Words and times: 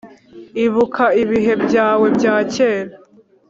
Ibuka 0.65 1.05
ibihe 1.23 1.53
byawe 1.65 2.05
bya 2.17 2.35
kera 2.53 2.93